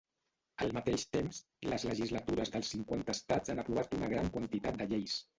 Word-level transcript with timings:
Al 0.63 0.71
mateix 0.75 1.01
temps, 1.17 1.41
les 1.73 1.83
legislatures 1.89 2.51
dels 2.55 2.71
cinquanta 2.75 3.15
estats 3.17 3.53
han 3.55 3.61
aprovat 3.65 3.93
una 3.99 4.09
gran 4.15 4.31
quantitat 4.39 4.81
de 4.81 4.89
lleis. 4.95 5.19